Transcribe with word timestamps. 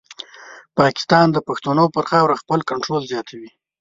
پاکستان 0.79 1.25
د 1.31 1.37
پښتنو 1.47 1.85
پر 1.95 2.03
خاوره 2.11 2.35
خپل 2.41 2.59
کنټرول 2.69 3.01
زیاتوي. 3.11 3.49